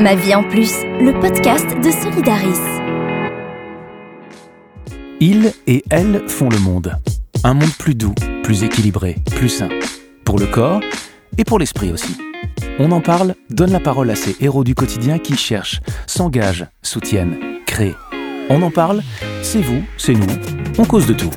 [0.00, 2.58] Ma vie en plus, le podcast de Solidaris.
[5.20, 6.96] Ils et elles font le monde.
[7.44, 9.68] Un monde plus doux, plus équilibré, plus sain.
[10.24, 10.80] Pour le corps
[11.36, 12.16] et pour l'esprit aussi.
[12.78, 17.36] On en parle, donne la parole à ces héros du quotidien qui cherchent, s'engagent, soutiennent,
[17.66, 17.96] créent.
[18.48, 19.02] On en parle,
[19.42, 20.34] c'est vous, c'est nous,
[20.78, 21.30] on cause de tout.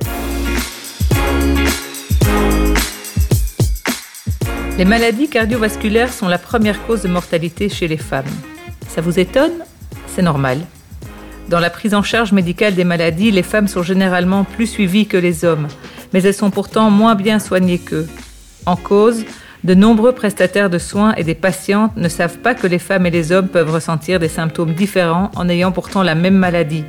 [4.77, 8.23] Les maladies cardiovasculaires sont la première cause de mortalité chez les femmes.
[8.93, 9.63] Ça vous étonne?
[10.05, 10.59] C'est normal.
[11.49, 15.17] Dans la prise en charge médicale des maladies, les femmes sont généralement plus suivies que
[15.17, 15.67] les hommes,
[16.13, 18.07] mais elles sont pourtant moins bien soignées qu'eux.
[18.67, 19.25] En cause,
[19.63, 23.09] de nombreux prestataires de soins et des patientes ne savent pas que les femmes et
[23.11, 26.85] les hommes peuvent ressentir des symptômes différents en ayant pourtant la même maladie.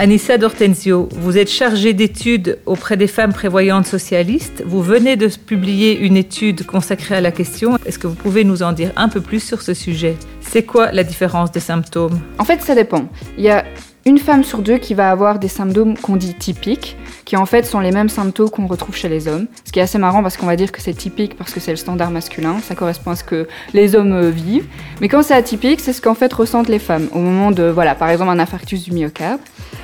[0.00, 4.62] Anissa D'Ortenzio, vous êtes chargée d'études auprès des femmes prévoyantes socialistes.
[4.64, 7.76] Vous venez de publier une étude consacrée à la question.
[7.84, 10.16] Est-ce que vous pouvez nous en dire un peu plus sur ce sujet?
[10.40, 12.18] C'est quoi la différence des symptômes?
[12.38, 13.10] En fait, ça dépend.
[13.36, 13.62] Il y a
[14.06, 17.66] une femme sur deux qui va avoir des symptômes qu'on dit typiques, qui en fait
[17.66, 19.46] sont les mêmes symptômes qu'on retrouve chez les hommes.
[19.64, 21.70] Ce qui est assez marrant parce qu'on va dire que c'est typique parce que c'est
[21.70, 24.66] le standard masculin, ça correspond à ce que les hommes euh, vivent.
[25.00, 27.94] Mais quand c'est atypique, c'est ce qu'en fait ressentent les femmes au moment de, voilà,
[27.94, 29.40] par exemple un infarctus du myocarde.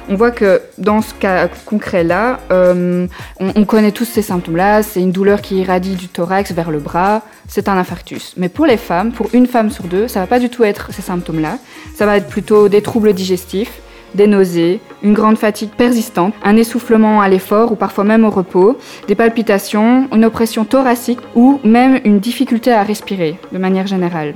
[0.09, 3.07] On voit que dans ce cas concret-là, euh,
[3.41, 4.85] on, on, connaît tous ces symptômes-là.
[4.85, 7.23] C'est une douleur qui irradie du thorax vers le bras.
[7.49, 8.33] C'est un infarctus.
[8.37, 10.93] Mais pour les femmes, pour une femme sur deux, ça va pas du tout être
[10.93, 11.59] ces symptômes-là.
[11.97, 13.81] Ça va être plutôt des troubles digestifs,
[14.17, 18.77] des nausées, une grande fatigue persistante, un essoufflement à l'effort ou parfois même au repos,
[19.07, 24.35] des palpitations, une oppression thoracique ou même une difficulté à respirer de manière générale.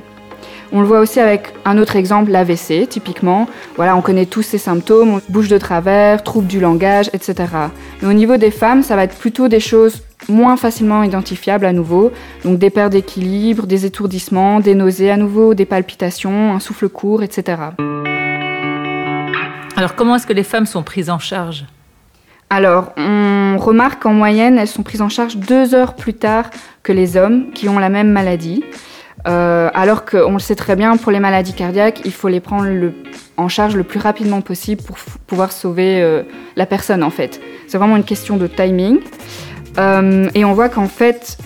[0.72, 3.48] On le voit aussi avec un autre exemple, l'AVC, typiquement.
[3.75, 7.34] Voilà, on connaît tous ces symptômes, bouche de travers, troubles du langage, etc.
[8.00, 11.72] Mais au niveau des femmes, ça va être plutôt des choses moins facilement identifiables à
[11.72, 12.12] nouveau.
[12.44, 17.25] Donc des pertes d'équilibre, des étourdissements, des nausées à nouveau, des palpitations, un souffle court,
[17.25, 17.56] etc.
[19.81, 21.64] Alors comment est-ce que les femmes sont prises en charge?
[22.50, 26.50] Alors, on remarque qu'en moyenne, elles sont prises en charge deux heures plus tard
[26.82, 28.62] que les hommes qui ont la même maladie.
[29.27, 32.69] Euh, alors qu'on le sait très bien, pour les maladies cardiaques, il faut les prendre
[33.38, 36.25] en charge le plus rapidement possible pour pouvoir sauver euh,
[36.56, 37.41] la personne en fait.
[37.66, 38.99] C'est vraiment une question de timing.
[39.78, 41.38] Euh, et on voit qu'en fait,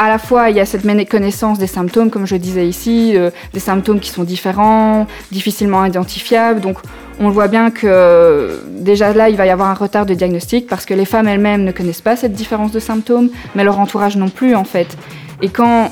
[0.00, 3.16] à la fois, il y a cette méconnaissance des symptômes, comme je disais ici,
[3.52, 6.60] des symptômes qui sont différents, difficilement identifiables.
[6.60, 6.78] Donc,
[7.20, 10.84] on voit bien que déjà là, il va y avoir un retard de diagnostic parce
[10.84, 14.28] que les femmes elles-mêmes ne connaissent pas cette différence de symptômes, mais leur entourage non
[14.28, 14.96] plus, en fait.
[15.42, 15.90] Et quand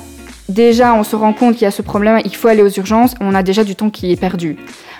[0.48, 3.14] déjà on se rend compte qu'il y a ce problème, il faut aller aux urgences,
[3.20, 4.56] on a déjà du temps qui est perdu.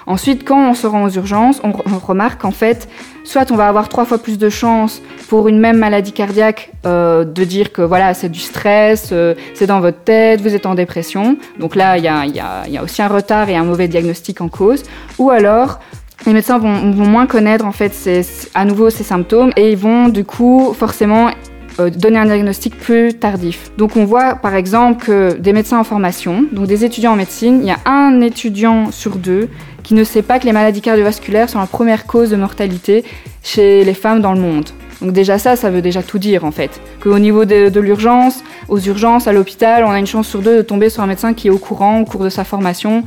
[0.07, 2.89] Ensuite, quand on se rend aux urgences, on, remarque qu'en fait,
[3.25, 7.25] soit on va avoir trois fois plus de chances pour une même maladie cardiaque euh,
[7.25, 10.75] de dire que voilà, c'est du stress, euh, c'est dans votre tête, vous êtes en
[10.75, 11.37] dépression.
[11.61, 14.83] Donc là, il y a, aussi un retard et un mauvais diagnostic en cause.
[15.19, 15.79] Ou alors,
[16.27, 17.93] les médecins vont, moins connaître en fait
[18.55, 21.31] à nouveau ces symptômes et ils vont du coup forcément
[21.81, 23.71] euh, donner un diagnostic plus tardif.
[23.79, 27.61] Donc on voit par exemple que des médecins en formation, donc des étudiants en médecine,
[27.63, 29.49] il y a un étudiant sur deux
[29.83, 33.05] qui ne sait pas que les maladies cardiovasculaires sont la première cause de mortalité
[33.43, 34.69] chez les femmes dans le monde.
[35.01, 36.81] Donc déjà ça, ça veut déjà tout dire en fait.
[37.03, 40.59] Qu'au niveau de, de l'urgence, aux urgences, à l'hôpital, on a une chance sur deux
[40.59, 43.03] de tomber sur un médecin qui est au courant au cours de sa formation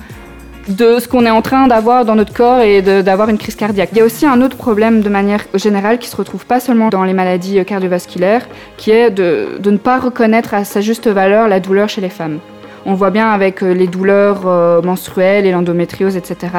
[0.68, 3.90] de ce qu'on est en train d'avoir dans notre corps et d'avoir une crise cardiaque.
[3.92, 6.90] Il y a aussi un autre problème de manière générale qui se retrouve pas seulement
[6.90, 11.48] dans les maladies cardiovasculaires, qui est de, de ne pas reconnaître à sa juste valeur
[11.48, 12.40] la douleur chez les femmes.
[12.88, 16.54] On voit bien avec euh, les douleurs euh, menstruelles et l'endométriose, etc.,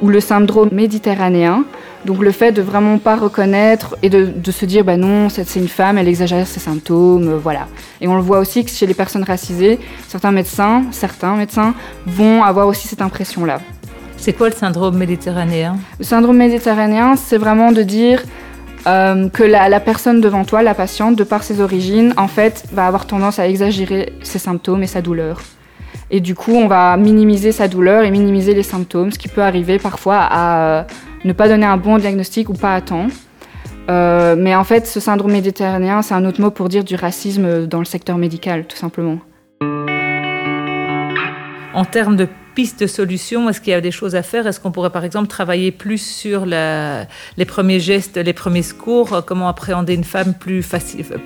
[0.00, 1.64] ou le syndrome méditerranéen.
[2.06, 5.56] Donc le fait de vraiment pas reconnaître et de, de se dire, bah non, c'est
[5.56, 7.66] une femme, elle exagère ses symptômes, euh, voilà.
[8.00, 11.74] Et on le voit aussi que chez les personnes racisées, certains médecins, certains médecins
[12.06, 13.58] vont avoir aussi cette impression-là.
[14.16, 15.76] C'est quoi le syndrome méditerranéen?
[15.98, 18.22] Le syndrome méditerranéen, c'est vraiment de dire
[18.86, 22.64] euh, que la, la, personne devant toi, la patiente, de par ses origines, en fait,
[22.72, 25.40] va avoir tendance à exagérer ses symptômes et sa douleur.
[26.10, 29.42] Et du coup, on va minimiser sa douleur et minimiser les symptômes, ce qui peut
[29.42, 30.82] arriver parfois à euh,
[31.24, 33.08] ne pas donner un bon diagnostic ou pas à temps.
[33.90, 37.66] Euh, mais en fait, ce syndrome méditerranéen, c'est un autre mot pour dire du racisme
[37.66, 39.18] dans le secteur médical, tout simplement.
[41.74, 44.46] En termes de pistes de solutions, est-ce qu'il y a des choses à faire?
[44.46, 49.22] Est-ce qu'on pourrait par exemple travailler plus sur les premiers gestes, les premiers secours?
[49.26, 50.66] Comment appréhender une femme plus,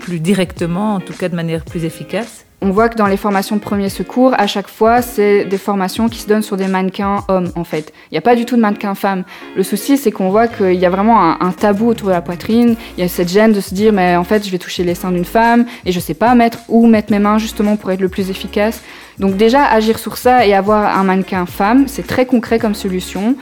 [0.00, 2.46] plus directement, en tout cas de manière plus efficace?
[2.62, 6.08] On voit que dans les formations de premier secours, à chaque fois, c'est des formations
[6.08, 7.92] qui se donnent sur des mannequins hommes, en fait.
[8.10, 9.24] Il n'y a pas du tout de mannequins femmes.
[9.56, 12.76] Le souci, c'est qu'on voit qu'il y a vraiment un, tabou autour de la poitrine.
[12.96, 14.94] Il y a cette gêne de se dire, mais en fait, je vais toucher les
[14.94, 17.90] seins d'une femme et je ne sais pas mettre où mettre mes mains justement pour
[17.92, 18.82] être le plus efficace.
[19.18, 23.36] Donc déjà, agir sur ça et avoir un mannequin femme, c'est très concret comme solution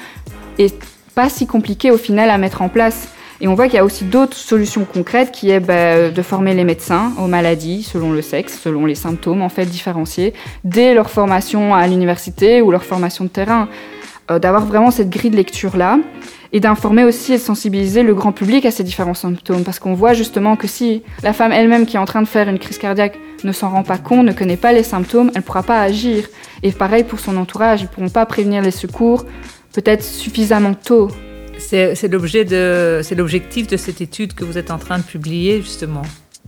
[0.58, 0.72] et
[1.14, 3.08] pas si compliqué au final à mettre en place.
[3.40, 6.54] Et on voit qu'il y a aussi d'autres solutions concrètes qui est bah, de former
[6.54, 11.10] les médecins aux maladies selon le sexe, selon les symptômes en fait différenciés, dès leur
[11.10, 13.68] formation à l'université ou leur formation de terrain.
[14.30, 15.98] Euh, d'avoir vraiment cette grille de lecture-là
[16.52, 19.64] et d'informer aussi et de sensibiliser le grand public à ces différents symptômes.
[19.64, 22.46] Parce qu'on voit justement que si la femme elle-même qui est en train de faire
[22.48, 25.46] une crise cardiaque ne s'en rend pas compte, ne connaît pas les symptômes, elle ne
[25.46, 26.26] pourra pas agir.
[26.62, 29.24] Et pareil pour son entourage, ils ne pourront pas prévenir les secours
[29.72, 31.08] peut-être suffisamment tôt.
[31.58, 36.02] C'est l'objectif de cette étude que vous êtes en train de publier, justement.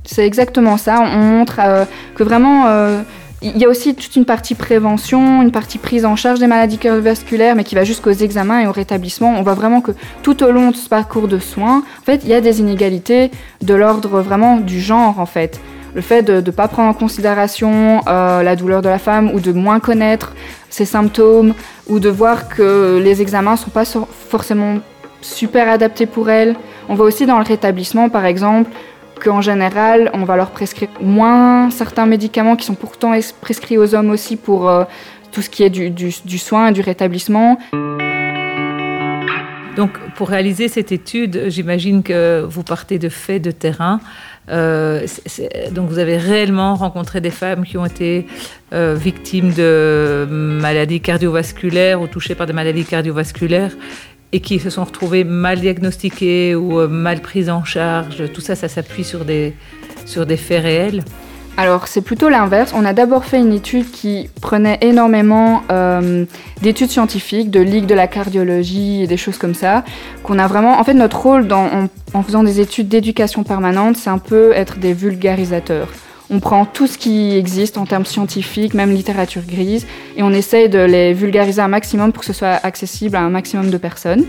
[0.05, 1.01] C'est exactement ça.
[1.01, 1.85] On montre euh,
[2.15, 3.03] que vraiment, euh,
[3.43, 6.79] il y a aussi toute une partie prévention, une partie prise en charge des maladies
[6.79, 9.35] cardiovasculaires, mais qui va jusqu'aux examens et au rétablissement.
[9.39, 9.93] On voit vraiment que
[10.23, 13.31] tout au long de ce parcours de soins, en fait, il y a des inégalités
[13.63, 15.61] de l'ordre vraiment du genre, en fait.
[15.95, 19.41] Le fait de ne pas prendre en considération euh, la douleur de la femme ou
[19.41, 20.35] de moins connaître
[20.69, 21.53] ses symptômes
[21.89, 23.85] ou de voir que les examens ne sont pas
[24.29, 24.79] forcément
[25.21, 26.57] super adapté pour elles.
[26.89, 28.71] On voit aussi dans le rétablissement, par exemple,
[29.21, 34.11] qu'en général, on va leur prescrire moins certains médicaments qui sont pourtant prescrits aux hommes
[34.11, 34.85] aussi pour euh,
[35.31, 37.59] tout ce qui est du, du, soin et du rétablissement.
[39.77, 44.01] Donc, pour réaliser cette étude, j'imagine que vous partez de faits de terrain.
[44.51, 45.07] Euh,
[45.71, 48.27] donc, vous avez réellement rencontré des femmes qui ont été
[48.73, 53.73] euh, victimes de maladies cardiovasculaires ou touchées par des maladies cardiovasculaires
[54.33, 58.33] et qui se sont retrouvés mal diagnostiqués ou euh, mal pris en charge.
[58.33, 59.55] Tout ça, ça s'appuie sur des,
[60.07, 61.05] sur des faits réels.
[61.57, 62.73] Alors c'est plutôt l'inverse.
[62.75, 66.25] On a d'abord fait une étude qui prenait énormément euh,
[66.63, 69.85] d'études scientifiques, de ligue de la cardiologie et des choses comme ça.
[70.23, 70.79] Qu'on a vraiment.
[70.81, 74.95] En fait, notre rôle en faisant des études d'éducation permanente, c'est un peu être des
[74.95, 75.89] vulgarisateurs.
[76.33, 79.87] On prend tout ce qui existe en termes scientifiques, même littérature grise,
[80.17, 83.31] et on essaye de les vulgariser un maximum pour que ce soit accessible à un
[83.31, 84.25] maximum de personnes.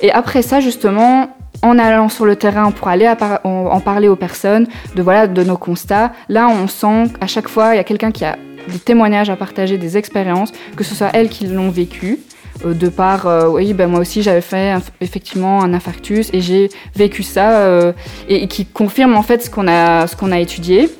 [0.00, 1.30] Et après ça, justement,
[1.62, 3.08] en allant sur le terrain pour aller
[3.44, 7.74] en parler aux personnes de voilà de nos constats, là on sent qu'à chaque fois
[7.74, 8.36] il y a quelqu'un qui a
[8.68, 12.18] des témoignages à partager, des expériences, que ce soit elles qui l'ont vécu,
[12.64, 16.70] euh, de par euh, oui ben moi aussi j'avais fait effectivement un infarctus et j'ai
[16.94, 17.92] vécu ça euh,
[18.28, 20.90] et, et, qui confirme en fait ce qu'on a ce qu'on a étudié.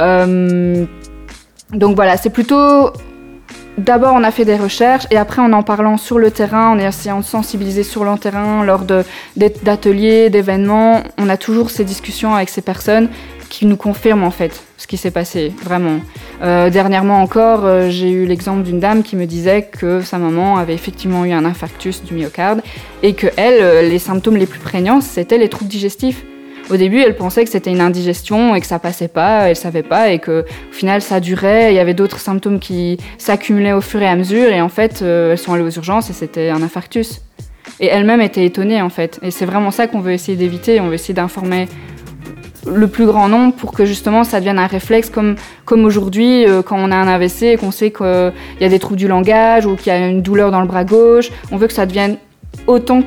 [0.00, 0.84] Euh,
[1.72, 2.90] donc voilà, c'est plutôt
[3.76, 6.78] D'abord, on a fait des recherches et après, en en parlant sur le terrain, en
[6.78, 8.84] essayant de sensibiliser sur le terrain lors
[9.36, 13.08] d'ateliers, d'événements, on a toujours ces discussions avec ces personnes
[13.48, 15.98] qui nous confirment en fait ce qui s'est passé, vraiment.
[16.42, 20.56] Euh, dernièrement encore, euh, j'ai eu l'exemple d'une dame qui me disait que sa maman
[20.56, 22.62] avait effectivement eu un infarctus du myocarde
[23.02, 26.24] et que elle, les symptômes les plus prégnants, c'était les troubles digestifs.
[26.70, 29.82] Au début, elle pensait que c'était une indigestion et que ça passait pas, elle savait
[29.82, 31.72] pas et que au final ça durait.
[31.72, 35.02] Il y avait d'autres symptômes qui s'accumulaient au fur et à mesure et en fait,
[35.02, 37.20] euh, elles sont allées aux urgences et c'était un infarctus.
[37.80, 39.18] Et elle-même était étonnée en fait.
[39.22, 40.80] Et c'est vraiment ça qu'on veut essayer d'éviter.
[40.80, 41.66] On veut essayer d'informer
[42.66, 45.36] le plus grand nombre pour que justement ça devienne un réflexe comme,
[45.66, 48.78] comme aujourd'hui euh, quand on a un AVC et qu'on sait qu'il y a des
[48.78, 51.30] troubles du langage ou qu'il y a une douleur dans le bras gauche.
[51.52, 52.16] On veut que ça devienne
[52.66, 53.02] autant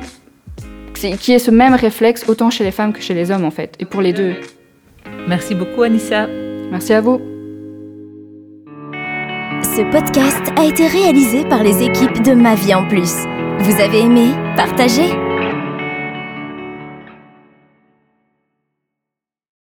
[1.20, 3.74] qui est ce même réflexe autant chez les femmes que chez les hommes en fait,
[3.78, 4.34] et pour les deux.
[5.26, 6.26] Merci beaucoup Anissa.
[6.70, 7.20] Merci à vous.
[9.62, 13.14] Ce podcast a été réalisé par les équipes de Ma Vie en Plus.
[13.60, 15.27] Vous avez aimé Partagez